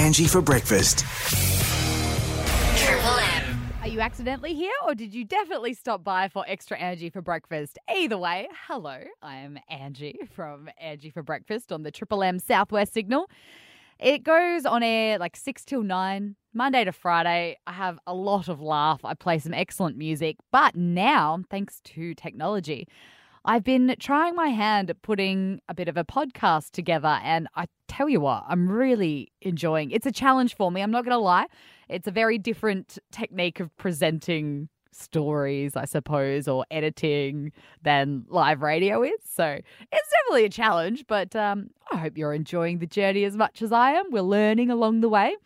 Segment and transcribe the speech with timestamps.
[0.00, 1.04] Angie for breakfast.
[2.78, 3.72] Triple M.
[3.82, 7.78] Are you accidentally here or did you definitely stop by for extra Angie for breakfast?
[7.94, 12.94] Either way, hello, I am Angie from Angie for breakfast on the Triple M Southwest
[12.94, 13.28] signal.
[13.98, 17.58] It goes on air like 6 till 9, Monday to Friday.
[17.66, 19.04] I have a lot of laugh.
[19.04, 20.38] I play some excellent music.
[20.50, 22.88] But now, thanks to technology,
[23.44, 27.18] I've been trying my hand at putting a bit of a podcast together.
[27.22, 30.82] And I tell you what, I'm really enjoying It's a challenge for me.
[30.82, 31.46] I'm not going to lie.
[31.88, 39.02] It's a very different technique of presenting stories, I suppose, or editing than live radio
[39.02, 39.12] is.
[39.24, 43.62] So it's definitely a challenge, but um, I hope you're enjoying the journey as much
[43.62, 44.10] as I am.
[44.10, 45.36] We're learning along the way.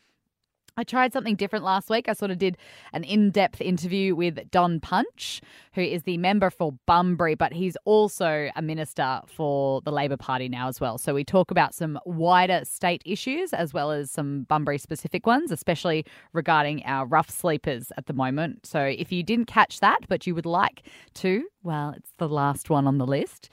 [0.76, 2.08] I tried something different last week.
[2.08, 2.56] I sort of did
[2.92, 5.40] an in depth interview with Don Punch,
[5.74, 10.48] who is the member for Bunbury, but he's also a minister for the Labor Party
[10.48, 10.98] now as well.
[10.98, 15.52] So we talk about some wider state issues as well as some Bunbury specific ones,
[15.52, 18.66] especially regarding our rough sleepers at the moment.
[18.66, 20.82] So if you didn't catch that, but you would like
[21.14, 23.52] to, well, it's the last one on the list.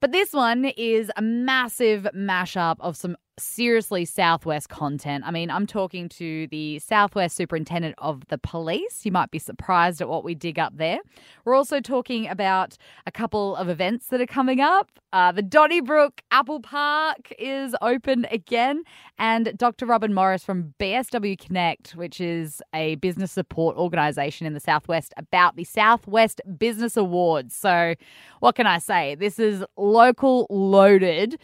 [0.00, 5.24] But this one is a massive mashup of some seriously Southwest content.
[5.26, 9.04] I mean, I'm talking to the Southwest Superintendent of the Police.
[9.04, 10.98] You might be surprised at what we dig up there.
[11.44, 14.90] We're also talking about a couple of events that are coming up.
[15.12, 18.82] Uh, the Donnybrook Apple Park is open again,
[19.18, 19.86] and Dr.
[19.86, 25.56] Robin Morris from BSW Connect, which is a business support organisation in the Southwest, about
[25.56, 27.54] the Southwest Business Awards.
[27.54, 27.94] So,
[28.40, 29.14] what can I say?
[29.14, 31.38] This is local loaded.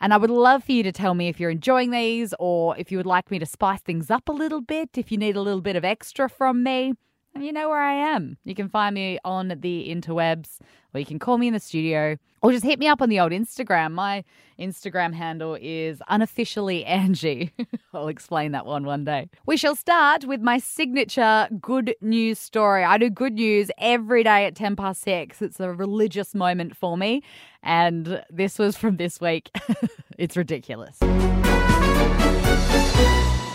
[0.00, 2.90] And I would love for you to tell me if you're enjoying these or if
[2.90, 5.42] you would like me to spice things up a little bit, if you need a
[5.42, 6.94] little bit of extra from me.
[7.38, 8.36] You know where I am.
[8.44, 10.58] You can find me on the interwebs
[10.92, 13.20] or you can call me in the studio or just hit me up on the
[13.20, 13.92] old Instagram.
[13.92, 14.24] My
[14.58, 17.52] Instagram handle is unofficially Angie.
[17.94, 19.30] I'll explain that one one day.
[19.46, 22.82] We shall start with my signature good news story.
[22.84, 25.40] I do good news every day at 10 past 6.
[25.40, 27.22] It's a religious moment for me.
[27.62, 29.50] And this was from this week.
[30.18, 30.98] it's ridiculous.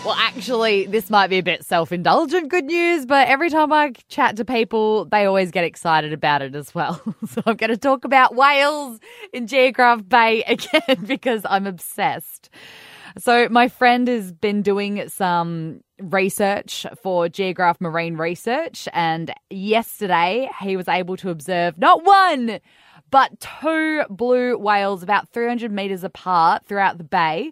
[0.05, 3.91] Well, actually, this might be a bit self indulgent good news, but every time I
[4.07, 7.01] chat to people, they always get excited about it as well.
[7.27, 8.99] So I'm going to talk about whales
[9.33, 12.51] in Geographe Bay again because I'm obsessed.
[13.17, 20.77] So, my friend has been doing some research for Geographe Marine Research, and yesterday he
[20.77, 22.59] was able to observe not one,
[23.09, 27.51] but two blue whales about 300 meters apart throughout the bay.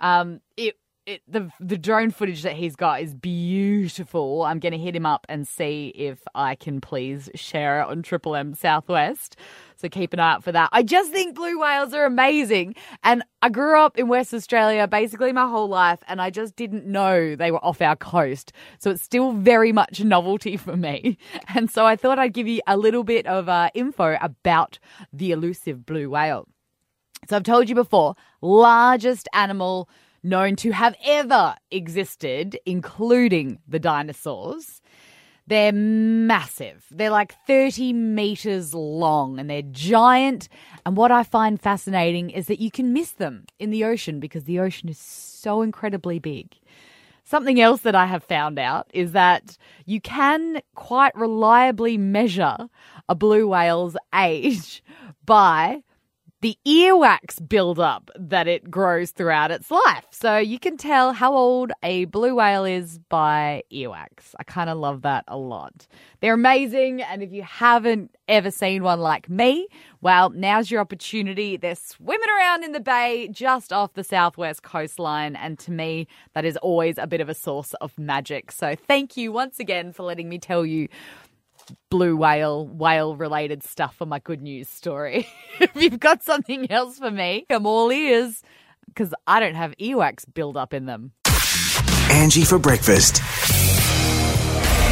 [0.00, 0.76] Um, it
[1.06, 4.42] it, the the drone footage that he's got is beautiful.
[4.42, 8.02] I'm going to hit him up and see if I can please share it on
[8.02, 9.36] Triple M Southwest.
[9.76, 10.68] So keep an eye out for that.
[10.70, 15.32] I just think blue whales are amazing, and I grew up in West Australia basically
[15.32, 18.52] my whole life, and I just didn't know they were off our coast.
[18.78, 21.18] So it's still very much a novelty for me,
[21.54, 24.78] and so I thought I'd give you a little bit of uh, info about
[25.12, 26.46] the elusive blue whale.
[27.28, 29.88] So I've told you before, largest animal
[30.22, 34.80] known to have ever existed, including the dinosaurs.
[35.46, 36.86] They're massive.
[36.90, 40.48] They're like 30 meters long and they're giant.
[40.86, 44.44] And what I find fascinating is that you can miss them in the ocean because
[44.44, 46.54] the ocean is so incredibly big.
[47.24, 52.68] Something else that I have found out is that you can quite reliably measure
[53.08, 54.84] a blue whale's age
[55.24, 55.82] by
[56.42, 60.04] the earwax buildup that it grows throughout its life.
[60.10, 64.34] So you can tell how old a blue whale is by earwax.
[64.40, 65.86] I kind of love that a lot.
[66.20, 67.00] They're amazing.
[67.00, 69.68] And if you haven't ever seen one like me,
[70.00, 71.56] well, now's your opportunity.
[71.56, 75.36] They're swimming around in the bay just off the southwest coastline.
[75.36, 78.50] And to me, that is always a bit of a source of magic.
[78.50, 80.88] So thank you once again for letting me tell you
[81.90, 85.26] blue whale, whale related stuff for my good news story.
[85.60, 88.42] if you've got something else for me, I'm all ears
[88.86, 91.12] because I don't have earwax build up in them.
[92.10, 93.16] Angie for breakfast.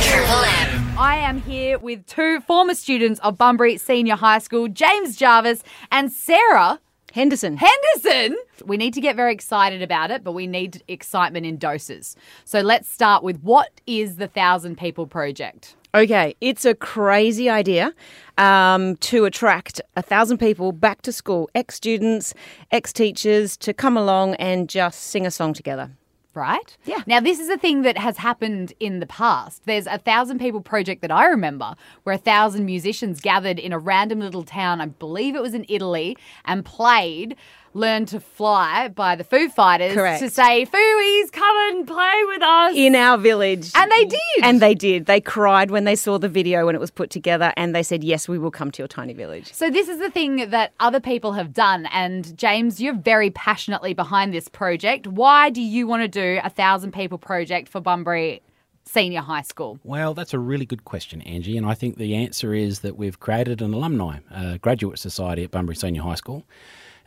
[0.02, 0.98] Triple M.
[0.98, 6.12] I am here with two former students of Bunbury Senior High School, James Jarvis and
[6.12, 6.80] Sarah
[7.12, 7.56] Henderson.
[7.56, 8.38] Henderson.
[8.64, 12.16] We need to get very excited about it, but we need excitement in doses.
[12.44, 15.76] So let's start with what is the Thousand People Project?
[15.92, 17.92] Okay, it's a crazy idea
[18.38, 22.32] um, to attract a thousand people back to school, ex students,
[22.70, 25.90] ex teachers, to come along and just sing a song together.
[26.34, 26.76] Right?
[26.84, 27.02] Yeah.
[27.06, 29.62] Now, this is a thing that has happened in the past.
[29.66, 31.74] There's a thousand people project that I remember
[32.04, 35.66] where a thousand musicians gathered in a random little town, I believe it was in
[35.68, 37.36] Italy, and played
[37.72, 40.20] Learn to Fly by the Foo Fighters Correct.
[40.22, 42.72] to say, Fooies, come and play with us.
[42.74, 43.70] In our village.
[43.76, 44.18] and they did.
[44.42, 45.06] And they did.
[45.06, 48.02] They cried when they saw the video when it was put together and they said,
[48.02, 49.52] Yes, we will come to your tiny village.
[49.52, 53.94] So this is the thing that other people have done, and James, you're very passionately
[53.94, 55.06] behind this project.
[55.06, 58.42] Why do you want to do a thousand people project for Bunbury
[58.84, 59.78] Senior High School?
[59.84, 63.20] Well, that's a really good question, Angie, and I think the answer is that we've
[63.20, 66.44] created an alumni uh, graduate society at Bunbury Senior High School,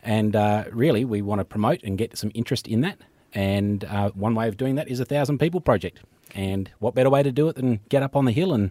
[0.04, 2.98] and uh, really we want to promote and get some interest in that.
[3.32, 6.00] And uh, one way of doing that is a thousand people project.
[6.34, 8.70] And what better way to do it than get up on the hill and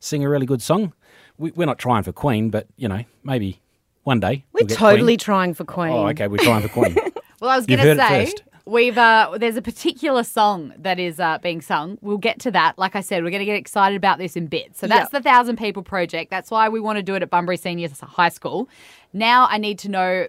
[0.00, 0.92] sing a really good song?
[1.38, 3.60] We, we're not trying for Queen, but you know maybe
[4.04, 5.18] one day We're we'll get totally Queen.
[5.18, 5.92] trying for Queen.
[5.92, 6.96] Oh, okay, we're trying for Queen.
[7.40, 8.42] Well, I was going to heard it say first.
[8.66, 11.98] we've uh, there's a particular song that is uh, being sung.
[12.00, 12.78] We'll get to that.
[12.78, 14.78] Like I said, we're going to get excited about this in bits.
[14.78, 15.24] So that's Yep.
[15.24, 16.30] the thousand people project.
[16.30, 18.68] That's why we want to do it at Bunbury Senior High School.
[19.12, 20.28] Now I need to know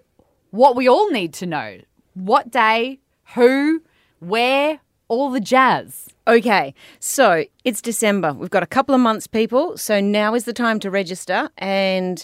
[0.53, 1.79] what we all need to know:
[2.13, 2.99] what day,
[3.33, 3.81] who,
[4.19, 6.09] where, all the jazz.
[6.27, 8.33] Okay, so it's December.
[8.33, 9.77] We've got a couple of months, people.
[9.77, 11.49] So now is the time to register.
[11.57, 12.23] And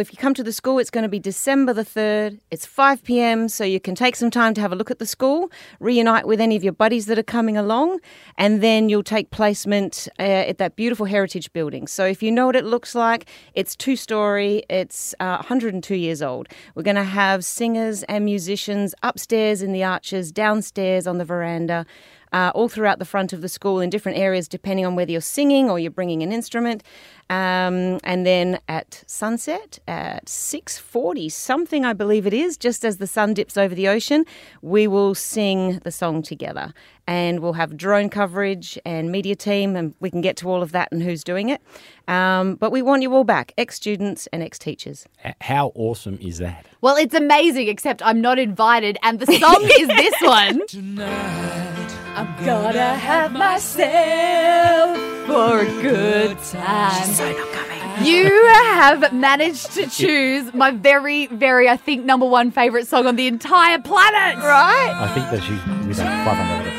[0.00, 2.40] if you come to the school, it's going to be December the 3rd.
[2.50, 5.06] It's 5 p.m., so you can take some time to have a look at the
[5.06, 8.00] school, reunite with any of your buddies that are coming along,
[8.38, 11.86] and then you'll take placement uh, at that beautiful heritage building.
[11.86, 16.22] So if you know what it looks like, it's two story, it's uh, 102 years
[16.22, 16.48] old.
[16.74, 21.84] We're going to have singers and musicians upstairs in the arches, downstairs on the veranda
[22.32, 25.20] uh, all throughout the front of the school in different areas, depending on whether you're
[25.20, 26.82] singing or you're bringing an instrument.
[27.30, 33.06] Um, and then at sunset at 6:40 something, I believe it is, just as the
[33.06, 34.26] sun dips over the ocean,
[34.60, 36.74] we will sing the song together,
[37.06, 40.72] and we'll have drone coverage and media team, and we can get to all of
[40.72, 41.62] that and who's doing it.
[42.06, 45.06] Um, but we want you all back, ex-students and ex-teachers.
[45.40, 46.66] How awesome is that?
[46.82, 51.88] Well, it's amazing, except I'm not invited, and the song is this one.
[52.14, 57.06] I'm gonna have myself for a good time.
[57.06, 58.06] She's so not coming.
[58.06, 63.16] You have managed to choose my very, very, I think, number one favourite song on
[63.16, 64.42] the entire planet.
[64.42, 64.92] Right?
[64.94, 66.70] I think that she's with 500 other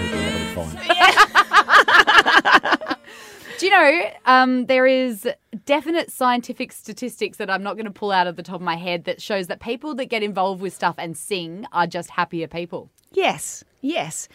[0.46, 0.66] people.
[0.66, 2.98] That'll be fine.
[3.60, 5.28] Do you know, um, there is
[5.66, 8.76] definite scientific statistics that I'm not going to pull out of the top of my
[8.76, 12.48] head that shows that people that get involved with stuff and sing are just happier
[12.48, 12.90] people.
[13.14, 14.28] Yes, yes.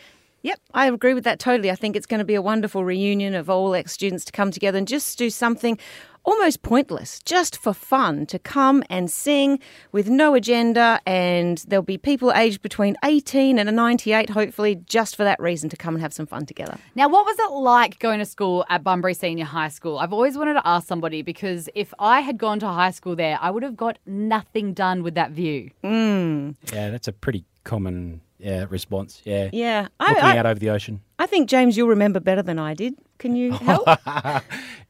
[0.43, 1.71] Yep, I agree with that totally.
[1.71, 4.51] I think it's going to be a wonderful reunion of all ex students to come
[4.51, 5.79] together and just do something
[6.29, 9.59] almost pointless, just for fun, to come and sing
[9.93, 11.01] with no agenda.
[11.07, 15.77] And there'll be people aged between 18 and 98, hopefully, just for that reason to
[15.77, 16.77] come and have some fun together.
[16.95, 19.99] Now, what was it like going to school at Bunbury Senior High School?
[19.99, 23.39] I've always wanted to ask somebody because if I had gone to high school there,
[23.41, 25.71] I would have got nothing done with that view.
[25.83, 26.57] Mm.
[26.73, 29.21] Yeah, that's a pretty common yeah, response.
[29.25, 29.51] Yeah.
[29.53, 31.01] Yeah, I, Looking I, out over the ocean.
[31.19, 32.95] I think, James, you'll remember better than I did.
[33.19, 33.89] Can you help?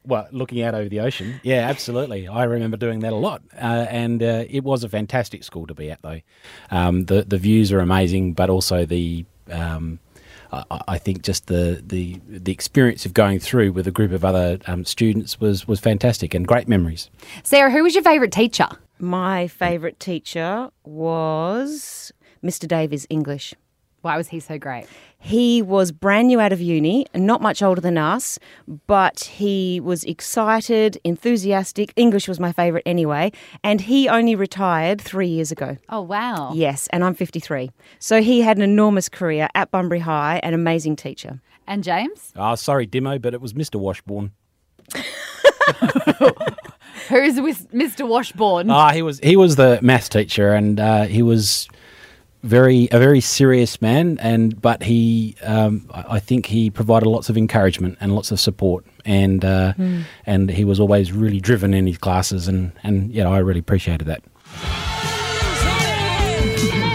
[0.05, 1.39] Well, looking out over the ocean.
[1.43, 2.27] Yeah, absolutely.
[2.27, 3.41] I remember doing that a lot.
[3.55, 6.21] Uh, and uh, it was a fantastic school to be at, though.
[6.71, 9.25] Um, the, the views are amazing, but also the.
[9.49, 9.99] Um,
[10.51, 14.25] I, I think just the, the the experience of going through with a group of
[14.25, 17.09] other um, students was, was fantastic and great memories.
[17.43, 18.67] Sarah, who was your favourite teacher?
[18.99, 22.11] My favourite teacher was
[22.43, 22.67] Mr.
[22.67, 23.53] Davies, English.
[24.01, 24.85] Why was he so great?
[25.17, 28.39] He was brand new out of uni, not much older than us,
[28.87, 31.91] but he was excited, enthusiastic.
[31.97, 35.75] English was my favourite anyway, and he only retired three years ago.
[35.89, 36.53] Oh, wow.
[36.53, 37.71] Yes, and I'm 53.
[37.99, 41.41] So he had an enormous career at Bunbury High, an amazing teacher.
[41.67, 42.31] And James?
[42.37, 43.75] Oh, sorry, Demo, but it was Mr.
[43.75, 44.31] Washbourne.
[47.09, 48.07] Who's with Mr.
[48.07, 48.69] Washbourne?
[48.69, 51.67] Ah, he was he was the maths teacher, and uh, he was
[52.43, 54.17] very a very serious man.
[54.19, 58.85] And but he, um, I think he provided lots of encouragement and lots of support,
[59.05, 59.73] and uh,
[60.25, 63.59] and he was always really driven in his classes, and and you know I really
[63.59, 64.23] appreciated that.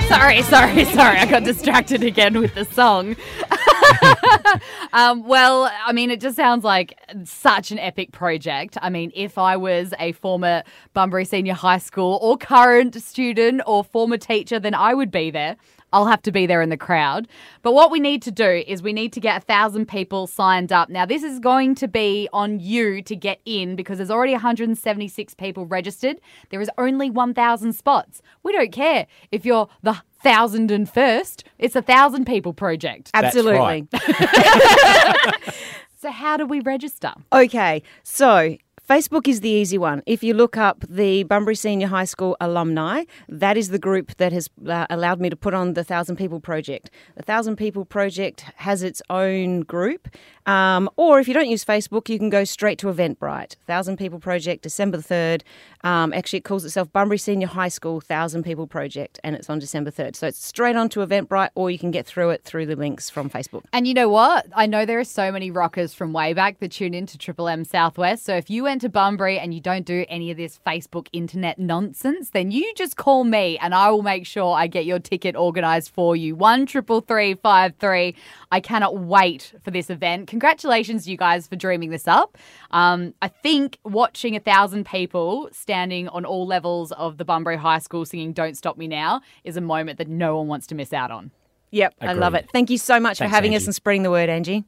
[0.09, 1.19] sorry, sorry, sorry.
[1.19, 3.17] I got distracted again with the song.
[4.93, 8.77] um, well, I mean, it just sounds like such an epic project.
[8.83, 10.63] I mean, if I was a former
[10.93, 15.57] Bunbury Senior High School or current student or former teacher, then I would be there.
[15.95, 17.29] I'll have to be there in the crowd.
[17.63, 20.73] But what we need to do is we need to get a thousand people signed
[20.73, 20.89] up.
[20.89, 25.35] Now, this is going to be on you to get in because there's already 176
[25.35, 26.21] people registered.
[26.51, 28.23] There is only 1,000 spots.
[28.43, 31.45] We don't care if you're the thousand and first.
[31.59, 33.13] It's a thousand people project.
[33.13, 33.61] That's Absolutely.
[33.61, 33.87] right.
[36.05, 37.15] So how do we register?
[37.33, 40.03] Okay, so Facebook is the easy one.
[40.05, 44.31] If you look up the Bunbury Senior High School alumni, that is the group that
[44.35, 46.91] has uh, allowed me to put on the Thousand People Project.
[47.17, 50.09] The Thousand People Project has its own group.
[50.47, 53.57] Um, or if you don't use Facebook, you can go straight to Eventbrite.
[53.67, 55.43] Thousand People Project, December the 3rd.
[55.83, 59.59] Um, actually, it calls itself Bunbury Senior High School Thousand People Project, and it's on
[59.59, 60.17] December 3rd.
[60.17, 63.31] So it's straight onto Eventbrite, or you can get through it through the links from
[63.31, 63.63] Facebook.
[63.73, 64.47] And you know what?
[64.55, 67.65] I know there are so many rockers from way back that tune into Triple M
[67.65, 68.25] Southwest.
[68.25, 71.59] So if you went to Bunbury and you don't do any of this Facebook internet
[71.59, 75.37] nonsense, then you just call me and I will make sure I get your ticket
[75.37, 76.35] organised for you.
[76.35, 78.15] One triple three five three.
[78.51, 80.29] I cannot wait for this event.
[80.35, 82.37] Congratulations, you guys, for dreaming this up.
[82.73, 87.79] Um, I think watching a thousand people standing on all levels of the Bunbury High
[87.79, 90.93] School singing "Don't Stop Me Now" is a moment that no one wants to miss
[90.93, 91.31] out on.
[91.71, 92.51] Yep, I love it.
[92.53, 94.65] Thank you so much Thanks, for having us and spreading the word, Angie.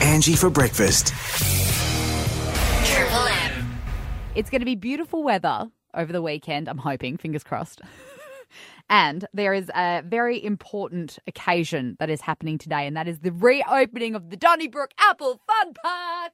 [0.00, 1.14] Angie for breakfast.
[2.84, 3.78] Triple M.
[4.34, 7.80] It's going to be beautiful weather over the weekend, I'm hoping, fingers crossed.
[8.92, 13.32] and there is a very important occasion that is happening today, and that is the
[13.32, 16.32] reopening of the Donnybrook Apple Fun Park.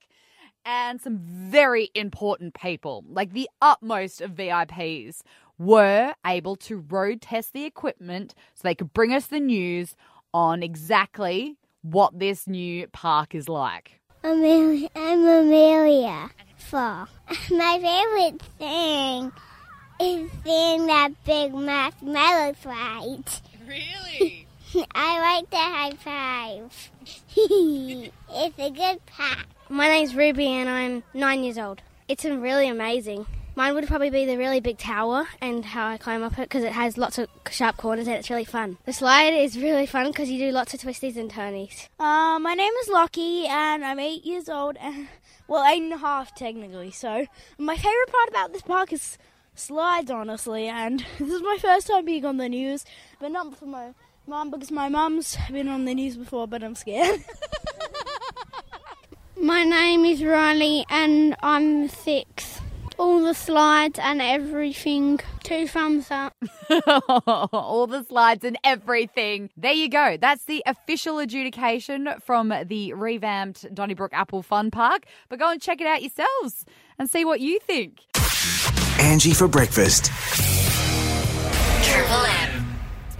[0.66, 5.20] And some very important people, like the utmost of VIPs,
[5.56, 9.94] were able to road test the equipment so they could bring us the news
[10.34, 14.00] on exactly what this new park is like.
[14.24, 16.30] Amelia, I'm Amelia.
[16.56, 17.06] Four.
[17.50, 19.32] My favorite thing
[20.00, 23.24] is seeing that big marshmallow slide.
[23.66, 24.46] Really?
[24.94, 26.90] I like the high five.
[27.36, 29.46] it's a good pack.
[29.68, 31.82] My name's Ruby and I'm nine years old.
[32.06, 33.26] It's really amazing.
[33.58, 36.62] Mine would probably be the really big tower and how I climb up it because
[36.62, 38.78] it has lots of sharp corners and it's really fun.
[38.84, 41.88] The slide is really fun because you do lots of twisties and turnies.
[41.98, 45.08] Uh, my name is Lockie, and I'm eight years old, and
[45.48, 46.92] well, eight and a half technically.
[46.92, 47.26] So,
[47.58, 49.18] my favorite part about this park is
[49.58, 50.68] slides, honestly.
[50.68, 52.84] And this is my first time being on the news,
[53.20, 53.92] but not for my
[54.26, 57.24] mum because my mum's been on the news before, but I'm scared.
[59.40, 62.60] My name is Riley and I'm six.
[62.98, 65.20] All the slides and everything.
[65.44, 66.34] Two thumbs up.
[67.52, 69.50] All the slides and everything.
[69.56, 70.16] There you go.
[70.20, 75.04] That's the official adjudication from the revamped Donnybrook Apple Fun Park.
[75.28, 76.64] But go and check it out yourselves
[76.98, 78.00] and see what you think.
[78.98, 80.06] Angie for breakfast.
[81.84, 82.76] Triple M.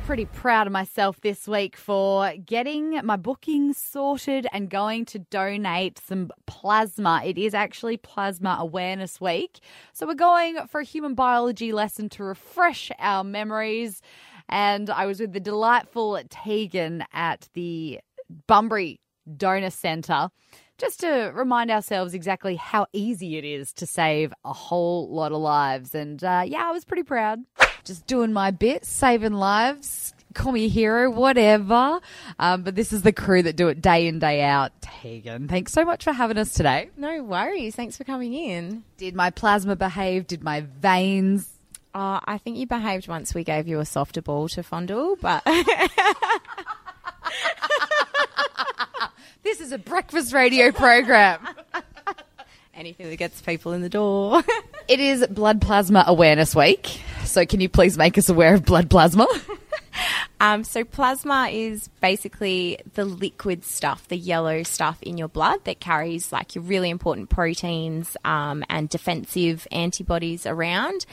[0.06, 6.00] Pretty proud of myself this week for getting my bookings sorted and going to donate
[6.00, 7.23] some plasma.
[7.25, 9.61] It is actually Plasma Awareness Week.
[9.92, 14.02] So we're going for a human biology lesson to refresh our memories.
[14.49, 18.00] And I was with the delightful Tegan at the
[18.49, 19.00] Bunbury
[19.37, 20.30] Donor Centre
[20.78, 25.38] just to remind ourselves exactly how easy it is to save a whole lot of
[25.38, 25.94] lives.
[25.94, 27.40] And uh, yeah, I was pretty proud.
[27.85, 30.14] Just doing my bit, saving lives.
[30.35, 32.00] Call me a hero, whatever.
[32.38, 34.73] Um, but this is the crew that do it day in, day out.
[34.80, 36.90] Tegan, thanks so much for having us today.
[36.97, 37.75] No worries.
[37.75, 38.85] Thanks for coming in.
[38.99, 40.26] Did my plasma behave?
[40.26, 41.49] Did my veins?
[41.94, 45.42] Uh, I think you behaved once we gave you a softer ball to fondle, but
[49.49, 51.40] This is a breakfast radio program.
[52.75, 54.43] anything that gets people in the door.
[54.88, 57.00] it is Blood Plasma Awareness Week.
[57.28, 59.26] So can you please make us aware of blood plasma?
[60.40, 65.80] um, so, plasma is basically the liquid stuff, the yellow stuff in your blood that
[65.80, 71.06] carries like your really important proteins um, and defensive antibodies around.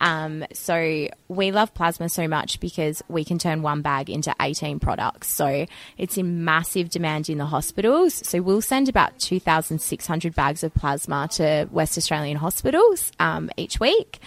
[0.00, 4.78] Um, so we love plasma so much because we can turn one bag into 18
[4.78, 5.28] products.
[5.28, 8.14] So it's in massive demand in the hospitals.
[8.14, 14.20] So we'll send about 2,600 bags of plasma to West Australian hospitals um, each week.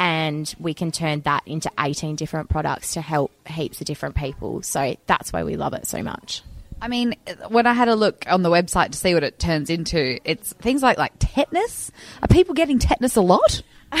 [0.00, 4.62] And we can turn that into 18 different products to help heaps of different people.
[4.62, 6.42] So that's why we love it so much.
[6.80, 7.14] I mean,
[7.48, 10.54] when I had a look on the website to see what it turns into, it's
[10.54, 11.92] things like like tetanus.
[12.22, 13.62] Are people getting tetanus a lot?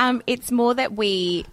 [0.00, 1.44] Um, it's more that we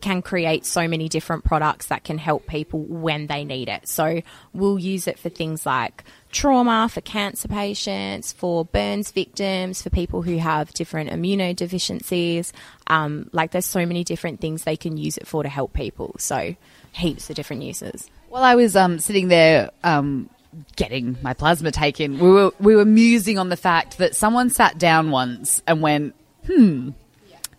[0.00, 3.86] can create so many different products that can help people when they need it.
[3.86, 4.22] So
[4.52, 10.22] we'll use it for things like trauma, for cancer patients, for burns victims, for people
[10.22, 12.52] who have different immunodeficiencies.
[12.88, 16.16] Um, like there's so many different things they can use it for to help people.
[16.18, 16.56] So
[16.92, 18.10] heaps of different uses.
[18.28, 20.28] While I was um, sitting there um,
[20.76, 24.78] getting my plasma taken, we were we were musing on the fact that someone sat
[24.78, 26.14] down once and went,
[26.46, 26.90] "Hmm,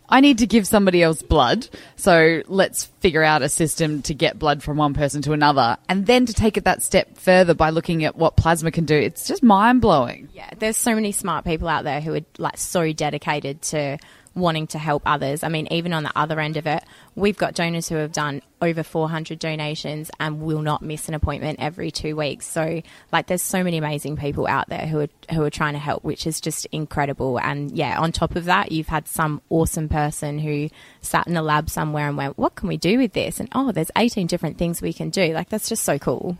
[0.09, 1.67] I need to give somebody else blood.
[1.95, 5.77] So let's figure out a system to get blood from one person to another.
[5.89, 8.95] And then to take it that step further by looking at what plasma can do.
[8.95, 10.29] It's just mind blowing.
[10.33, 13.97] Yeah, there's so many smart people out there who are like so dedicated to
[14.35, 15.43] wanting to help others.
[15.43, 16.83] I mean, even on the other end of it,
[17.15, 21.59] we've got donors who have done over 400 donations and will not miss an appointment
[21.59, 22.45] every two weeks.
[22.45, 25.79] So, like, there's so many amazing people out there who are who are trying to
[25.79, 27.39] help, which is just incredible.
[27.39, 30.69] And yeah, on top of that, you've had some awesome person who
[31.01, 33.71] sat in a lab somewhere and went, "What can we do with this?" And oh,
[33.71, 35.33] there's 18 different things we can do.
[35.33, 36.37] Like, that's just so cool.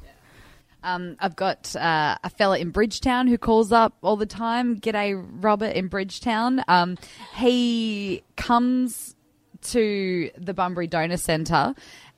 [0.83, 4.79] Um, I've got uh, a fella in Bridgetown who calls up all the time.
[4.79, 6.63] G'day, Robert in Bridgetown.
[6.67, 6.97] Um,
[7.35, 9.15] he comes
[9.63, 11.73] to the Bunbury Donor Centre.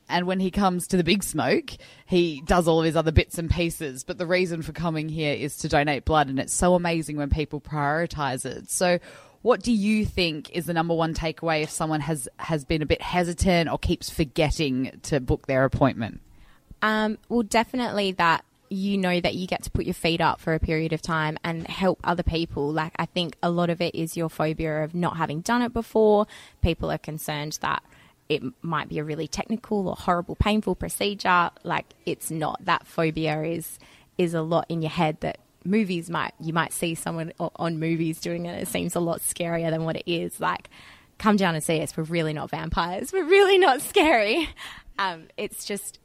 [0.08, 1.72] And when he comes to the big smoke,
[2.06, 4.04] he does all of his other bits and pieces.
[4.04, 6.30] But the reason for coming here is to donate blood.
[6.30, 8.70] And it's so amazing when people prioritize it.
[8.70, 9.00] So,
[9.42, 12.86] what do you think is the number one takeaway if someone has, has been a
[12.88, 16.20] bit hesitant or keeps forgetting to book their appointment?
[16.82, 20.54] Um, well, definitely that you know that you get to put your feet up for
[20.54, 22.72] a period of time and help other people.
[22.72, 25.74] Like, I think a lot of it is your phobia of not having done it
[25.74, 26.28] before.
[26.62, 27.84] People are concerned that
[28.28, 31.52] it might be a really technical or horrible, painful procedure.
[31.64, 32.66] Like, it's not.
[32.66, 33.80] That phobia is
[34.18, 38.20] is a lot in your head that movies might you might see someone on movies
[38.20, 38.62] doing it.
[38.62, 40.40] It seems a lot scarier than what it is.
[40.40, 40.70] Like,
[41.18, 41.96] come down and see us.
[41.96, 43.14] We're really not vampires.
[43.14, 44.50] We're really not scary.
[44.98, 46.00] Um, it's just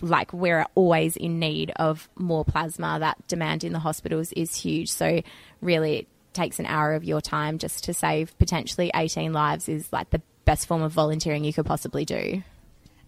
[0.00, 2.98] like we're always in need of more plasma.
[3.00, 4.90] That demand in the hospitals is huge.
[4.90, 5.22] So
[5.60, 9.92] really, it takes an hour of your time just to save potentially 18 lives is
[9.92, 12.42] like the best form of volunteering you could possibly do.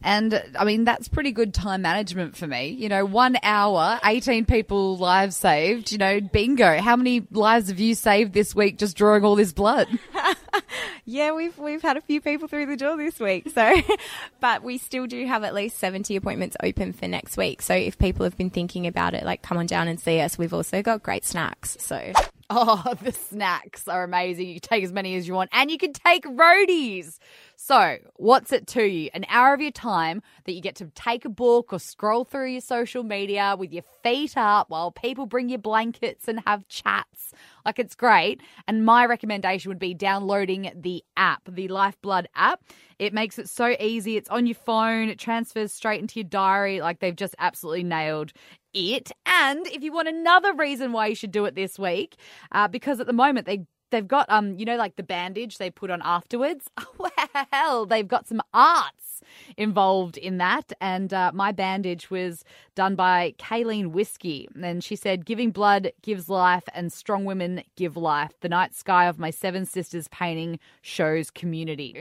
[0.06, 2.68] And I mean, that's pretty good time management for me.
[2.68, 6.80] You know, one hour, 18 people lives saved, you know, bingo.
[6.80, 9.88] How many lives have you saved this week just drawing all this blood?
[11.04, 13.50] yeah, we've we've had a few people through the door this week.
[13.52, 13.82] So,
[14.40, 17.60] but we still do have at least 70 appointments open for next week.
[17.60, 20.38] So if people have been thinking about it, like come on down and see us.
[20.38, 21.76] We've also got great snacks.
[21.80, 22.12] So
[22.50, 24.47] Oh, the snacks are amazing.
[24.47, 27.19] You can take as many as you want and you can take roadies.
[27.57, 29.11] So, what's it to you?
[29.15, 32.50] An hour of your time that you get to take a book or scroll through
[32.50, 37.32] your social media with your feet up while people bring you blankets and have chats.
[37.65, 38.41] Like, it's great.
[38.69, 42.61] And my recommendation would be downloading the app, the Lifeblood app.
[43.00, 44.17] It makes it so easy.
[44.17, 46.80] It's on your phone, it transfers straight into your diary.
[46.80, 48.32] Like, they've just absolutely nailed
[48.76, 49.10] it.
[49.25, 52.17] And if you want another reason why you should do it this week,
[52.52, 55.71] uh, because at the moment they they've got um you know like the bandage they
[55.71, 56.71] put on afterwards.
[57.52, 59.21] Well, they've got some arts
[59.56, 65.26] involved in that, and uh, my bandage was done by Kayleen Whiskey, and she said,
[65.26, 69.65] "Giving blood gives life, and strong women give life." The night sky of my seven
[69.67, 71.97] sisters painting shows community.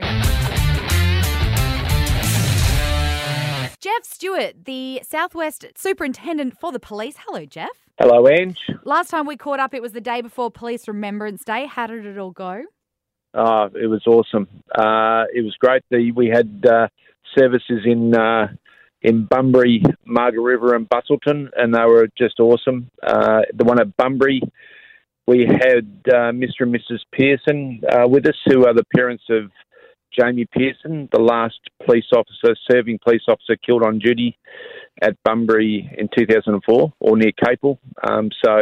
[3.86, 7.14] Jeff Stewart, the Southwest Superintendent for the Police.
[7.24, 7.70] Hello, Jeff.
[8.00, 8.58] Hello, Ange.
[8.82, 11.66] Last time we caught up, it was the day before Police Remembrance Day.
[11.66, 12.64] How did it all go?
[13.32, 14.48] Oh, it was awesome.
[14.76, 15.84] Uh, it was great.
[15.88, 16.88] The, we had uh,
[17.38, 18.48] services in uh,
[19.02, 22.90] in Bunbury, Margaret River, and Busselton, and they were just awesome.
[23.00, 24.42] Uh, the one at Bunbury,
[25.28, 26.62] we had uh, Mr.
[26.62, 27.02] and Mrs.
[27.12, 29.52] Pearson uh, with us, who are the parents of
[30.18, 34.36] Jamie Pearson, the last police officer, serving police officer killed on duty
[35.02, 37.78] at Bunbury in 2004 or near Capel.
[38.08, 38.58] Um, so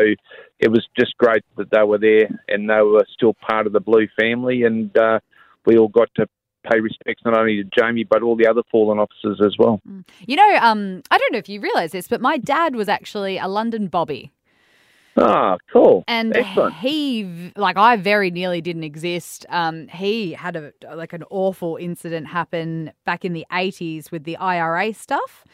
[0.59, 3.81] it was just great that they were there and they were still part of the
[3.81, 5.21] Blue family, and uh,
[5.67, 6.27] we all got to
[6.71, 9.83] pay respects not only to Jamie but all the other fallen officers as well.
[10.27, 13.37] You know, um, I don't know if you realise this, but my dad was actually
[13.37, 14.33] a London Bobby.
[15.17, 16.03] Ah, cool.
[16.09, 16.75] And Excellent.
[16.75, 19.47] he, like, I very nearly didn't exist.
[19.49, 24.37] Um, he had a like an awful incident happen back in the eighties with the
[24.37, 25.45] IRA stuff.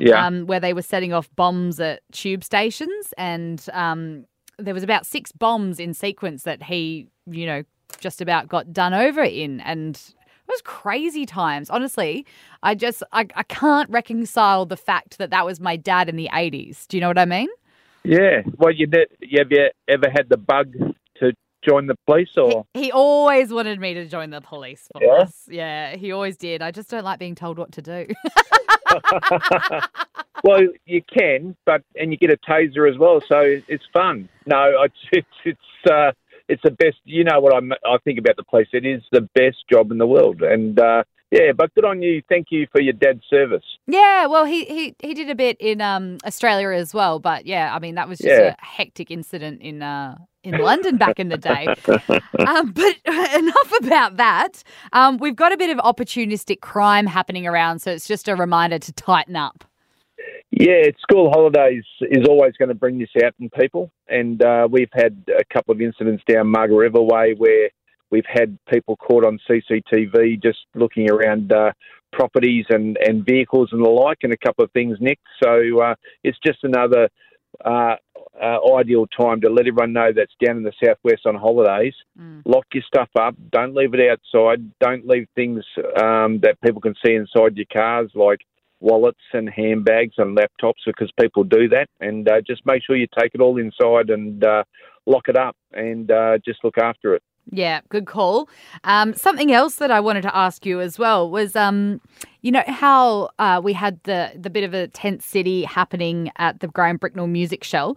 [0.00, 0.24] Yeah.
[0.24, 4.26] Um, where they were setting off bombs at tube stations, and um,
[4.56, 7.64] there was about six bombs in sequence that he, you know,
[7.98, 11.68] just about got done over in, and it was crazy times.
[11.68, 12.24] Honestly,
[12.62, 16.30] I just I, I can't reconcile the fact that that was my dad in the
[16.32, 16.86] eighties.
[16.86, 17.48] Do you know what I mean?
[18.04, 18.42] Yeah.
[18.56, 20.74] Well, you, ne- you have you ever had the bug
[21.20, 21.32] to
[21.68, 22.64] join the police or?
[22.74, 25.32] He always wanted me to join the police force.
[25.48, 25.90] Yeah?
[25.92, 26.62] Yeah, he always did.
[26.62, 28.06] I just don't like being told what to do.
[30.44, 34.28] well, you can, but and you get a taser as well, so it's fun.
[34.46, 36.12] No, it's it's it's uh,
[36.48, 36.96] it's the best.
[37.04, 38.68] You know what I I think about the police?
[38.72, 42.22] It is the best job in the world, and uh, Yeah, but good on you.
[42.28, 43.64] Thank you for your dad's service.
[43.86, 47.74] Yeah, well, he, he, he did a bit in um, Australia as well, but yeah,
[47.74, 48.54] I mean that was just Yeah.
[48.58, 51.66] a hectic incident in uh, in London back in the day.
[52.46, 52.96] um, but
[53.34, 54.62] enough about that.
[54.92, 58.78] Um, we've got a bit of opportunistic crime happening around, so it's just a reminder
[58.78, 59.64] to tighten up.
[60.50, 64.88] Yeah, school holidays is always going to bring this out in people, and uh, we've
[64.94, 67.68] had a couple of incidents down Margaret River Way where
[68.10, 71.72] we've had people caught on CCTV just looking around uh,
[72.12, 75.26] properties and, and vehicles and the like, and a couple of things nicked.
[75.42, 75.94] So uh,
[76.24, 77.08] it's just another
[77.64, 77.96] uh,
[78.40, 81.94] uh, ideal time to let everyone know that's down in the southwest on holidays.
[82.44, 83.34] Lock your stuff up.
[83.50, 84.70] Don't leave it outside.
[84.80, 85.64] Don't leave things
[86.00, 88.40] um, that people can see inside your cars, like
[88.80, 91.88] wallets and handbags and laptops, because people do that.
[92.00, 94.62] And uh, just make sure you take it all inside and uh,
[95.06, 97.22] lock it up, and uh, just look after it.
[97.50, 98.48] Yeah, good call.
[98.84, 102.00] Um, something else that I wanted to ask you as well was, um,
[102.42, 106.60] you know, how uh, we had the the bit of a tent city happening at
[106.60, 107.96] the Graham Bricknell Music Shell.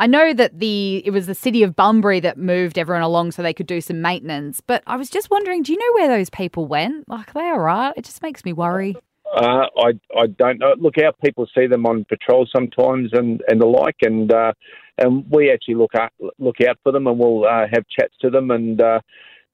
[0.00, 3.42] I know that the it was the city of Bunbury that moved everyone along so
[3.42, 6.30] they could do some maintenance, but I was just wondering, do you know where those
[6.30, 7.08] people went?
[7.08, 7.92] Like, are they all right?
[7.96, 8.96] It just makes me worry.
[9.34, 10.74] Uh, I I don't know.
[10.78, 14.52] Look, our people see them on patrol sometimes and, and the like, and uh,
[14.98, 18.30] and we actually look out look out for them, and we'll uh, have chats to
[18.30, 19.00] them, and uh,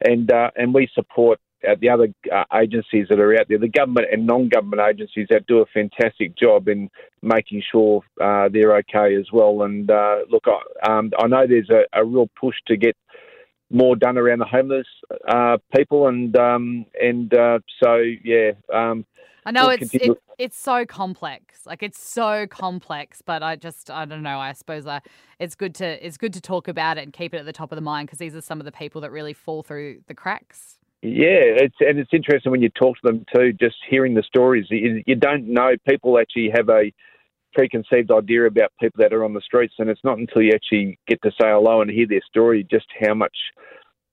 [0.04, 3.68] and uh, and we support uh, the other uh, agencies that are out there, the
[3.68, 6.90] government and non-government agencies that do a fantastic job in
[7.22, 9.62] making sure uh, they're okay as well.
[9.62, 9.88] And
[10.30, 12.96] look, I, um, I know there's a, a real push to get
[13.70, 14.87] more done around the homeless
[15.76, 17.33] people, and um, and
[17.83, 18.52] so yeah.
[18.72, 19.04] Um,
[19.46, 21.66] I know it's it, it's so complex.
[21.66, 24.38] Like it's so complex, but I just I don't know.
[24.38, 25.00] I suppose uh,
[25.38, 27.70] it's good to it's good to talk about it and keep it at the top
[27.72, 30.14] of the mind because these are some of the people that really fall through the
[30.14, 30.78] cracks.
[31.02, 33.52] Yeah, it's and it's interesting when you talk to them too.
[33.52, 35.72] Just hearing the stories, you, you don't know.
[35.87, 36.92] People actually have a
[37.52, 40.98] preconceived idea about people that are on the streets, and it's not until you actually
[41.07, 43.37] get to say hello and hear their story just how much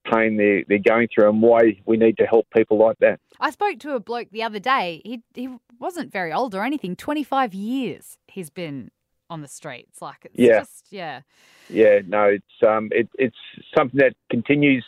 [0.04, 3.20] pain they're they're going through and why we need to help people like that.
[3.40, 5.02] I spoke to a bloke the other day.
[5.04, 6.96] He he wasn't very old or anything.
[6.96, 8.92] Twenty five years he's been
[9.32, 10.02] on the streets.
[10.02, 10.60] Like it's Yeah.
[10.60, 11.22] just yeah.
[11.70, 13.38] Yeah, no, it's um, it, it's
[13.78, 14.86] something that continues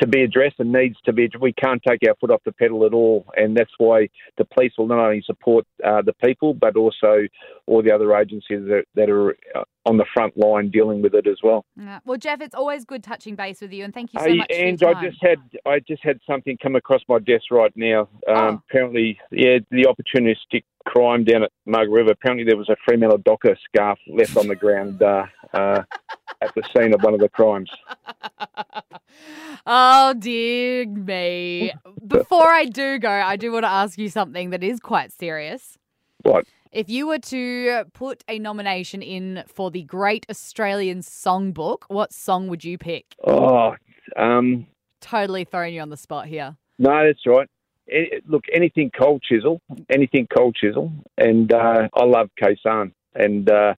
[0.00, 1.30] to be addressed and needs to be.
[1.40, 4.72] We can't take our foot off the pedal at all, and that's why the police
[4.76, 7.28] will not only support uh, the people, but also
[7.66, 11.28] all the other agencies that, that are uh, on the front line dealing with it
[11.28, 11.64] as well.
[11.76, 12.00] Yeah.
[12.04, 14.50] Well, Jeff, it's always good touching base with you, and thank you so Hey, much.
[14.52, 18.08] and I just had I just had something come across my desk right now.
[18.26, 22.12] Um, Apparently, yeah, the opportunistic crime down at Mug River.
[22.12, 25.82] Apparently, there was a Fremantle Docker scarf left on the ground uh, uh,
[26.40, 27.70] at the scene of one of the crimes.
[29.66, 31.72] Oh dear me.
[32.06, 35.78] Before I do go, I do want to ask you something that is quite serious.
[36.22, 36.44] What?
[36.72, 42.48] If you were to put a nomination in for the Great Australian Songbook, what song
[42.48, 43.14] would you pick?
[43.26, 43.76] Oh,
[44.16, 44.66] um,
[45.00, 46.56] Totally throwing you on the spot here.
[46.78, 47.48] no, that's right.
[47.90, 53.74] A- look, anything cold chisel, anything cold chisel, and uh, I love Kaysan, and uh,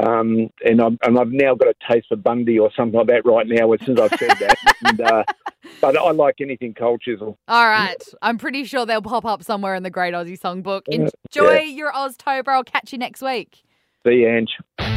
[0.00, 3.24] um, and, I'm, and I've now got a taste for Bundy or something like that
[3.24, 3.72] right now.
[3.72, 5.24] As I've said that, and, uh,
[5.80, 7.38] but I like anything cold chisel.
[7.48, 8.00] All right.
[8.22, 10.82] I'm pretty sure they'll pop up somewhere in the Great Aussie Songbook.
[10.88, 11.60] Enjoy Yeah.
[11.62, 12.48] your Oztober.
[12.48, 13.62] I'll catch you next week.
[14.06, 14.89] See you, Ange.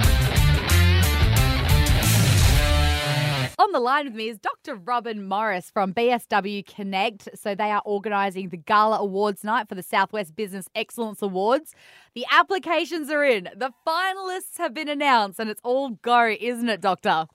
[3.60, 4.76] On the line with me is Dr.
[4.76, 7.30] Robin Morris from BSW Connect.
[7.36, 11.76] So they are organising the Gala Awards night for the Southwest Business Excellence Awards.
[12.16, 13.50] The applications are in.
[13.56, 17.28] The finalists have been announced, and it's all go, isn't it, Doctor?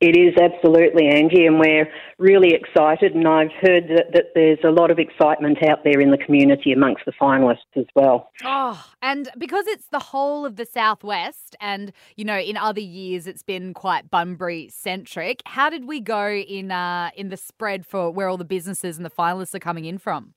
[0.00, 3.14] It is absolutely, Angie, and we're really excited.
[3.14, 6.72] And I've heard that, that there's a lot of excitement out there in the community
[6.72, 8.30] amongst the finalists as well.
[8.44, 13.26] Oh, and because it's the whole of the Southwest, and you know, in other years
[13.26, 15.42] it's been quite Bunbury centric.
[15.46, 19.06] How did we go in uh, in the spread for where all the businesses and
[19.06, 20.34] the finalists are coming in from?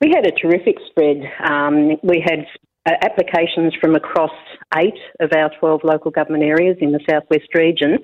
[0.00, 1.22] We had a terrific spread.
[1.48, 2.46] Um, we had
[2.86, 4.30] uh, applications from across
[4.76, 7.98] eight of our 12 local government areas in the southwest region.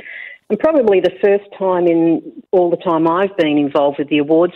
[0.51, 4.55] And probably the first time in all the time I've been involved with the awards,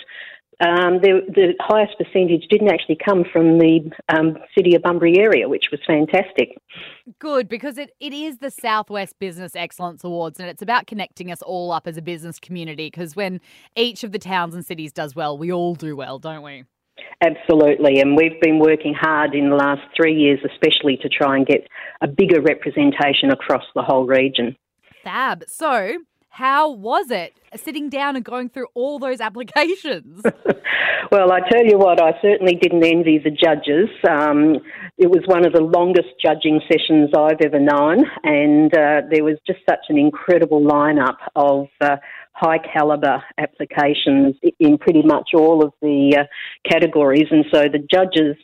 [0.60, 5.48] um, the, the highest percentage didn't actually come from the um, City of Bunbury area,
[5.48, 6.58] which was fantastic.
[7.20, 11.42] Good, because it, it is the Southwest Business Excellence Awards, and it's about connecting us
[11.42, 12.88] all up as a business community.
[12.88, 13.40] Because when
[13.76, 16.64] each of the towns and cities does well, we all do well, don't we?
[17.24, 21.46] Absolutely, and we've been working hard in the last three years, especially to try and
[21.46, 21.68] get
[22.00, 24.56] a bigger representation across the whole region.
[25.08, 25.44] Fab.
[25.48, 30.22] So, How was it sitting down and going through all those applications?
[31.10, 33.88] Well, I tell you what, I certainly didn't envy the judges.
[34.06, 34.56] Um,
[34.98, 39.38] it was one of the longest judging sessions I've ever known, and uh, there was
[39.46, 41.96] just such an incredible lineup of uh,
[42.32, 48.36] high calibre applications in pretty much all of the uh, categories, and so the judges.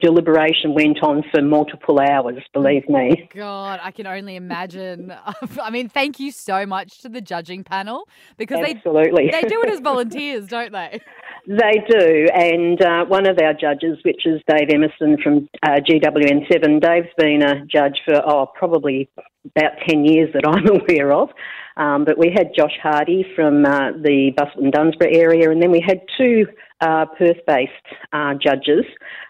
[0.00, 3.28] Deliberation went on for multiple hours, believe me.
[3.34, 5.12] God, I can only imagine.
[5.62, 9.30] I mean, thank you so much to the judging panel because Absolutely.
[9.30, 11.00] they they do it as volunteers, don't they?
[11.46, 16.80] They do, and uh, one of our judges, which is Dave Emerson from uh, GWN7,
[16.80, 19.08] Dave's been a judge for, oh, probably
[19.54, 21.28] about 10 years that I'm aware of.
[21.76, 25.82] Um, but we had Josh Hardy from uh, the Busselton Dunsborough area, and then we
[25.86, 26.46] had two
[26.80, 27.72] uh, Perth based
[28.12, 28.84] uh, judges,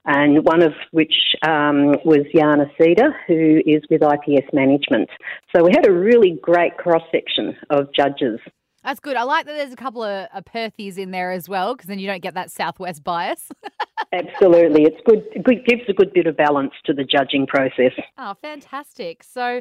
[0.04, 1.14] and one of which
[1.46, 5.09] um, was Yana Cedar, who is with IPS Management.
[5.54, 8.38] So we had a really great cross section of judges.
[8.85, 9.16] That's good.
[9.16, 11.98] I like that there's a couple of, of Perthies in there as well because then
[11.98, 13.50] you don't get that southwest bias.
[14.12, 15.25] Absolutely, it's good.
[15.33, 17.92] It gives a good bit of balance to the judging process.
[18.16, 19.23] Oh, fantastic.
[19.23, 19.61] So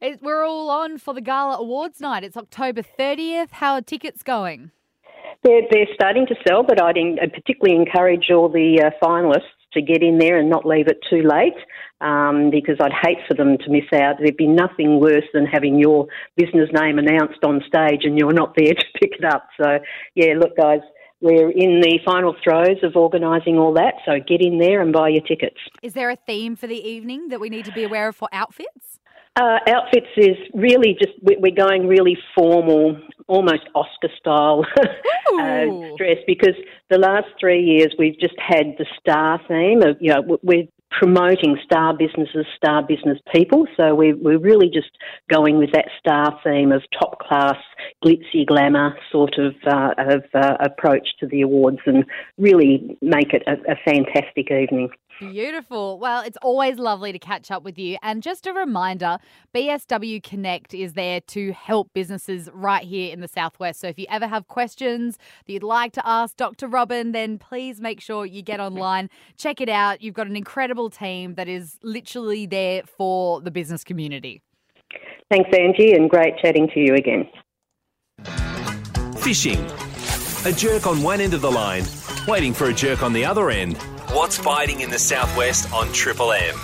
[0.00, 2.24] it, we're all on for the Gala Awards night.
[2.24, 3.50] It's October 30th.
[3.52, 4.70] How are tickets going?
[5.42, 9.56] They're, they're starting to sell, but I'd in, I'd particularly encourage all the uh, finalists
[9.72, 11.54] to get in there and not leave it too late
[12.00, 14.16] um, because I'd hate for them to miss out.
[14.18, 18.54] There'd be nothing worse than having your business name announced on stage and you're not
[18.56, 19.48] there to pick it up.
[19.60, 19.78] So,
[20.14, 20.80] yeah, look, guys,
[21.20, 25.08] we're in the final throes of organising all that, so get in there and buy
[25.08, 25.58] your tickets.
[25.82, 28.28] Is there a theme for the evening that we need to be aware of for
[28.32, 28.98] outfits?
[29.36, 32.96] Uh, outfits is really just we- we're going really formal,
[33.28, 35.64] almost Oscar style uh,
[35.96, 36.54] dress because
[36.88, 41.58] the last three years we've just had the star theme of you know we're promoting
[41.64, 43.66] star businesses, star business people.
[43.76, 44.90] So we're we're really just
[45.28, 47.56] going with that star theme of top class,
[48.04, 52.04] glitzy glamour sort of uh, of uh, approach to the awards and
[52.38, 54.90] really make it a, a fantastic evening.
[55.20, 55.98] Beautiful.
[55.98, 57.98] Well, it's always lovely to catch up with you.
[58.02, 59.18] And just a reminder
[59.54, 63.80] BSW Connect is there to help businesses right here in the Southwest.
[63.80, 66.68] So if you ever have questions that you'd like to ask Dr.
[66.68, 70.00] Robin, then please make sure you get online, check it out.
[70.00, 74.40] You've got an incredible team that is literally there for the business community.
[75.30, 77.28] Thanks, Angie, and great chatting to you again.
[79.18, 79.62] Fishing.
[80.46, 81.84] A jerk on one end of the line,
[82.26, 83.76] waiting for a jerk on the other end.
[84.12, 86.54] What's biting in the southwest on Triple M?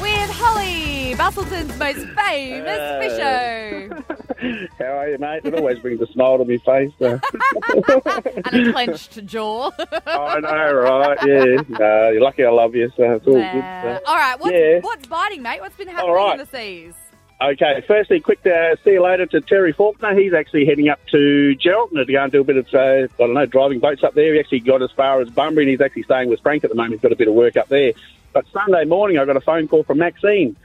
[0.00, 4.68] With Holly, Busselton's most famous fisher.
[4.78, 5.42] How are you, mate?
[5.44, 6.92] It always brings a smile to my face.
[7.00, 7.18] uh.
[8.52, 9.70] and a clenched jaw.
[10.06, 11.18] I know, right?
[11.26, 11.62] Yeah.
[11.68, 13.42] No, you're lucky I love you, so it's all good.
[13.44, 14.04] Uh, so.
[14.06, 14.80] all right, what's, Yeah.
[14.80, 15.60] what's biting, mate?
[15.60, 16.38] What's been happening All right.
[16.38, 16.94] in the seas?
[17.40, 20.14] Okay, firstly, quick uh, see you later to Terry Faulkner.
[20.14, 23.06] He's actually heading up to Geraldton to go and do a bit of, uh, I
[23.18, 24.34] don't know, driving boats up there.
[24.34, 26.76] He actually got as far as Bunbury and he's actually staying with Frank at the
[26.76, 26.94] moment.
[26.94, 27.92] He's got a bit of work up there.
[28.32, 30.56] But Sunday morning, I got a phone call from Maxine.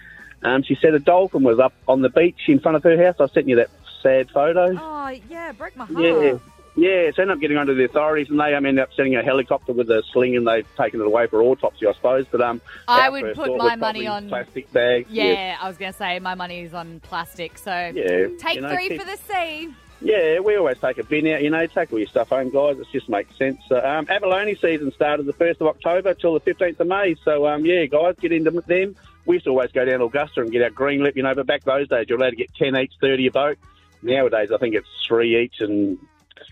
[0.43, 3.15] Um, she said a dolphin was up on the beach in front of her house.
[3.19, 3.69] I sent you that
[4.01, 4.77] sad photo.
[4.79, 6.03] Oh, yeah, broke my heart.
[6.03, 6.37] Yeah.
[6.75, 9.23] Yeah, so ended up getting under the authorities, and they um, ended up sending a
[9.23, 12.25] helicopter with a sling, and they've taken it away for autopsy, I suppose.
[12.31, 15.09] But um, I would put my money on- plastic bags.
[15.09, 17.57] Yeah, I was going to say my money is on plastic.
[17.57, 19.73] So Yeah, take you know, three keep- for the sea.
[20.01, 22.79] Yeah, we always take a bin out, you know, take all your stuff home, guys.
[22.79, 23.59] It just makes sense.
[23.69, 27.15] Uh, um, abalone season started the 1st of October till the 15th of May.
[27.25, 28.95] So, um, yeah, guys, get into them.
[29.25, 31.35] We used to always go down to Augusta and get our green lip, you know,
[31.35, 33.57] but back those days, you're allowed to get 10 each, 30 a boat.
[34.01, 35.97] Nowadays, I think it's three each and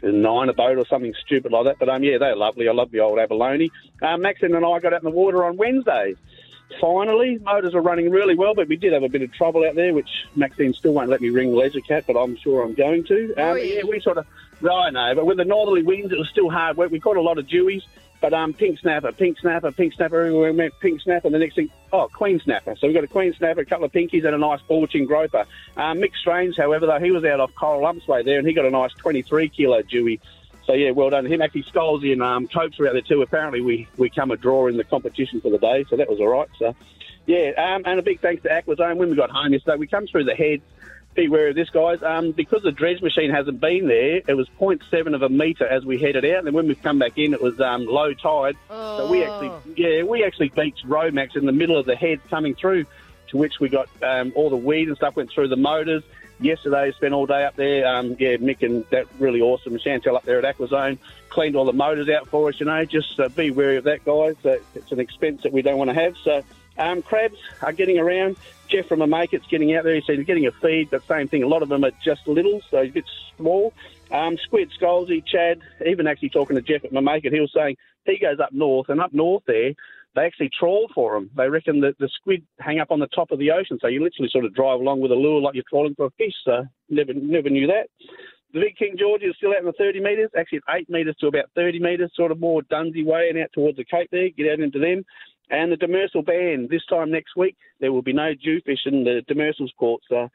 [0.02, 1.80] nine a boat or something stupid like that.
[1.80, 2.68] But, um, yeah, they're lovely.
[2.68, 3.72] I love the old abalone.
[4.02, 6.16] Um, Maxine and I got out in the water on Wednesday.
[6.82, 9.76] Finally, motors are running really well, but we did have a bit of trouble out
[9.76, 13.06] there, which Maxine still won't let me ring Leisure Cat, but I'm sure I'm going
[13.06, 13.34] to.
[13.36, 14.26] Um, yeah, we sort of,
[14.70, 16.92] I know, but with the northerly winds, it was still hard work.
[16.92, 17.84] We caught a lot of dewies,
[18.20, 21.40] but um, pink snapper, pink snapper, pink snapper, everywhere we went, pink snapper, and the
[21.40, 22.76] next thing, oh, queen snapper.
[22.76, 25.46] So we've got a queen snapper, a couple of pinkies, and a nice baldchin groper.
[25.76, 28.54] Um, Mick Strange, however, though, he was out off Coral Lumps Way there, and he
[28.54, 30.20] got a nice 23 kilo dewey.
[30.66, 31.42] So yeah, well done to him.
[31.42, 33.22] Actually, Scholes and um, Copes were out there too.
[33.22, 36.20] Apparently, we we come a draw in the competition for the day, so that was
[36.20, 36.50] all right.
[36.60, 36.76] So
[37.26, 39.78] yeah, um, and a big thanks to Aquazone when we got home yesterday.
[39.78, 40.64] We come through the heads.
[41.18, 42.04] Be aware of this, guys.
[42.04, 45.84] Um, because the dredge machine hasn't been there, it was 0.7 of a metre as
[45.84, 46.38] we headed out.
[46.38, 48.56] And then when we've come back in, it was um, low tide.
[48.70, 52.54] So we actually, yeah, we actually beached Romax in the middle of the head coming
[52.54, 52.86] through,
[53.30, 56.04] to which we got um, all the weed and stuff went through the motors.
[56.40, 57.88] Yesterday, spent all day up there.
[57.88, 59.76] Um, yeah, Mick and that really awesome.
[59.80, 61.00] Chantel up there at Aquazone
[61.30, 62.60] cleaned all the motors out for us.
[62.60, 64.36] You know, just uh, be wary of that, guys.
[64.46, 66.16] Uh, it's an expense that we don't want to have.
[66.18, 66.44] So
[66.78, 68.38] Um, crabs are getting around.
[68.68, 69.08] Jeff from a
[69.50, 69.96] getting out there.
[69.96, 71.44] He said he's getting a feed, but same thing.
[71.44, 73.06] A lot of them are just little, so he's a bit
[73.38, 73.74] small.
[74.12, 74.72] Um, squid,
[75.26, 78.52] Chad, even actually talking to Jeff at my make he was saying he goes up
[78.52, 79.74] north, and up north there,
[80.16, 81.30] they actually trawl for them.
[81.36, 84.02] They reckon that the squid hang up on the top of the ocean, so you
[84.02, 86.34] literally sort of drive along with a lure like you're trawling for a fish.
[86.44, 87.88] So never, never knew that.
[88.54, 91.16] The big King George is still out in the 30 metres, actually at 8 metres
[91.20, 94.30] to about 30 metres, sort of more Dunsey way and out towards the Cape there,
[94.30, 95.04] get out into them.
[95.50, 99.24] And the demersal ban, this time next week, there will be no jewfish in the
[99.30, 100.02] demersals court.
[100.10, 100.30] So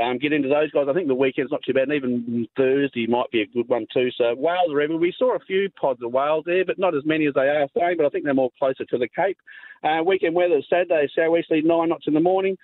[0.00, 0.86] um, get into those guys.
[0.88, 3.86] I think the weekend's not too bad, and even Thursday might be a good one
[3.92, 4.10] too.
[4.16, 5.00] So whales are everywhere.
[5.00, 7.68] We saw a few pods of whales there, but not as many as they are
[7.76, 9.38] saying, but I think they're more closer to the Cape.
[9.82, 12.56] Uh, weekend weather Saturday, southeasterly 9 knots in the morning,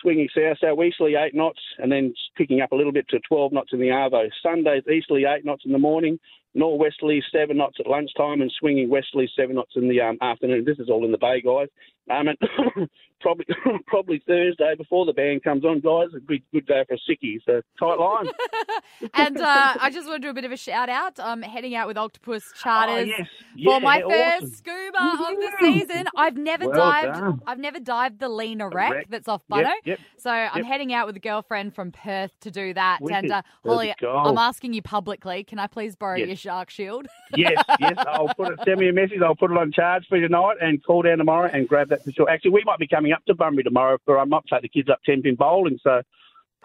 [0.00, 3.72] swinging south southeasterly 8 knots, and then picking up a little bit to 12 knots
[3.72, 4.28] in the Arvo.
[4.42, 6.18] Sundays easterly 8 knots in the morning,
[6.56, 10.64] northwesterly 7 knots at lunchtime, and swinging westerly 7 knots in the um, afternoon.
[10.64, 11.68] This is all in the bay, guys.
[12.10, 12.38] Um, and
[13.20, 13.46] probably
[13.86, 16.08] probably Thursday before the band comes on, guys.
[16.16, 17.38] A good good day for a sickie.
[17.46, 18.26] So tight line.
[19.14, 21.20] and uh, I just want to do a bit of a shout out.
[21.20, 23.64] I'm heading out with Octopus Charters Oh, yes.
[23.64, 24.50] for my first awesome.
[24.56, 26.04] scuba of the season.
[26.16, 27.14] I've never Well dived.
[27.20, 27.40] done.
[27.46, 29.06] I've never dived the Lena wreck, wreck.
[29.08, 32.74] that's off Yep, yep, So I'm heading out with a girlfriend from Perth to do
[32.74, 32.98] that.
[33.00, 33.16] Wicked.
[33.24, 33.94] And uh, Holly.
[34.02, 35.44] I'm asking you publicly.
[35.44, 36.26] Can I please borrow Yes.
[36.26, 37.06] your shark shield?
[37.36, 37.94] yes, yes.
[37.98, 38.60] I'll put it.
[38.64, 39.20] Send me a message.
[39.24, 42.04] I'll put it on charge for you tonight and call down tomorrow and grab that
[42.04, 42.28] for sure.
[42.28, 44.88] Actually, we might be coming up to Bunbury tomorrow for I might take the kids
[44.88, 45.78] up ten pin bowling.
[45.82, 46.02] So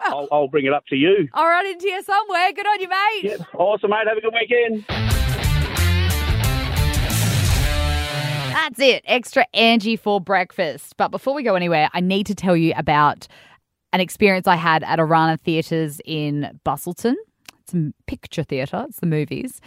[0.00, 0.08] ah.
[0.08, 1.28] I'll, I'll bring it up to you.
[1.34, 2.52] All right, into here somewhere.
[2.52, 3.24] Good on you, mate.
[3.24, 3.54] Yep.
[3.54, 4.08] Awesome, mate.
[4.08, 4.84] Have a good weekend.
[8.66, 9.04] That's it.
[9.06, 10.96] Extra Angie for breakfast.
[10.96, 13.28] But before we go anywhere, I need to tell you about
[13.92, 17.14] an experience I had at Orana Theatres in Busselton.
[17.72, 19.60] It's picture theatre, it's the movies.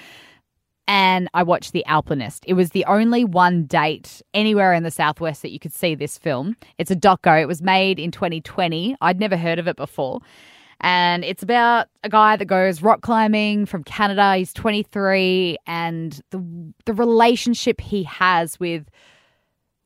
[0.87, 2.43] And I watched The Alpinist.
[2.47, 6.17] It was the only one date anywhere in the Southwest that you could see this
[6.17, 6.55] film.
[6.79, 7.39] It's a doco.
[7.39, 8.95] It was made in 2020.
[8.99, 10.19] I'd never heard of it before.
[10.81, 14.35] And it's about a guy that goes rock climbing from Canada.
[14.37, 18.89] He's 23, and the the relationship he has with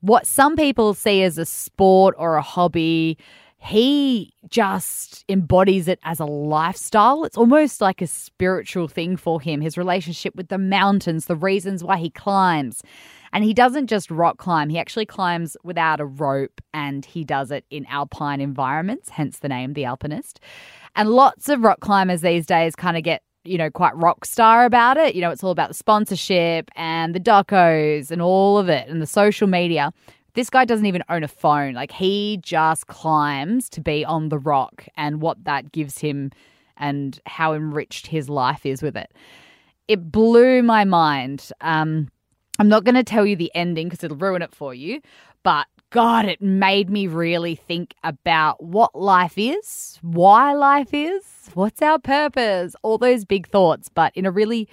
[0.01, 3.17] what some people see as a sport or a hobby,
[3.63, 7.23] he just embodies it as a lifestyle.
[7.23, 9.61] It's almost like a spiritual thing for him.
[9.61, 12.81] His relationship with the mountains, the reasons why he climbs.
[13.31, 17.51] And he doesn't just rock climb, he actually climbs without a rope and he does
[17.51, 20.39] it in alpine environments, hence the name, the alpinist.
[20.95, 24.63] And lots of rock climbers these days kind of get you know, quite rock star
[24.63, 25.15] about it.
[25.15, 29.01] You know, it's all about the sponsorship and the docos and all of it and
[29.01, 29.91] the social media.
[30.35, 31.73] This guy doesn't even own a phone.
[31.73, 36.31] Like, he just climbs to be on the rock and what that gives him
[36.77, 39.11] and how enriched his life is with it.
[39.87, 41.51] It blew my mind.
[41.61, 42.09] Um,
[42.59, 45.01] I'm not going to tell you the ending because it'll ruin it for you,
[45.43, 51.83] but God, it made me really think about what life is, why life is, what's
[51.83, 54.67] our purpose, all those big thoughts, but in a really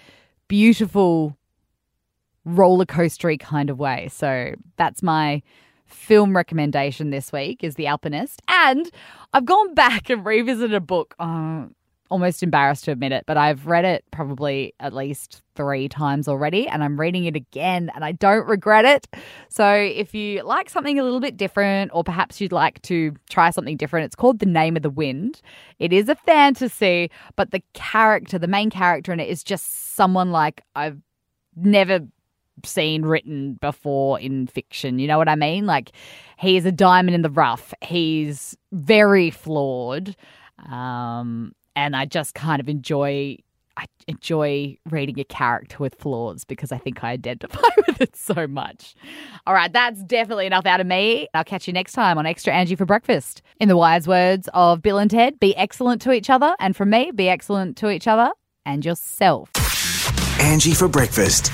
[0.48, 1.36] beautiful,
[2.44, 4.08] roller coastery kind of way.
[4.12, 5.42] So that's my
[5.86, 8.40] film recommendation this week is The Alpinist.
[8.48, 8.90] And
[9.32, 11.14] I've gone back and revisited a book.
[11.18, 11.66] Uh,
[12.10, 16.66] almost embarrassed to admit it, but I've read it probably at least three times already,
[16.66, 19.06] and I'm reading it again, and I don't regret it.
[19.48, 23.50] So, if you like something a little bit different, or perhaps you'd like to try
[23.50, 25.40] something different, it's called The Name of the Wind.
[25.78, 30.32] It is a fantasy, but the character, the main character in it, is just someone
[30.32, 30.98] like I've
[31.54, 32.00] never
[32.66, 34.98] seen written before in fiction.
[34.98, 35.66] You know what I mean?
[35.66, 35.92] Like,
[36.38, 40.14] he is a diamond in the rough, he's very flawed.
[40.70, 43.38] Um, and I just kind of enjoy
[43.76, 48.46] I enjoy reading a character with flaws because I think I identify with it so
[48.46, 48.94] much.
[49.46, 51.28] All right, that's definitely enough out of me.
[51.32, 53.40] I'll catch you next time on Extra Angie for breakfast.
[53.58, 56.90] In the wise words of Bill and Ted, be excellent to each other, and from
[56.90, 58.32] me, be excellent to each other
[58.66, 59.50] and yourself.
[60.40, 61.50] Angie for breakfast.